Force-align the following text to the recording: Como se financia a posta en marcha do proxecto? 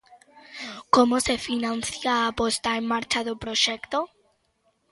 Como 0.95 1.15
se 1.25 1.35
financia 1.47 2.13
a 2.25 2.31
posta 2.39 2.69
en 2.79 2.85
marcha 2.93 3.19
do 3.27 3.35
proxecto? 3.43 3.97